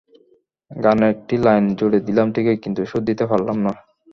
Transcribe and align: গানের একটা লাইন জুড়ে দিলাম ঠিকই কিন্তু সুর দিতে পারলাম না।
গানের 0.71 1.09
একটা 1.11 1.35
লাইন 1.45 1.65
জুড়ে 1.77 1.99
দিলাম 2.07 2.27
ঠিকই 2.35 2.57
কিন্তু 2.63 2.81
সুর 2.89 3.01
দিতে 3.09 3.23
পারলাম 3.31 3.57
না। 3.65 3.71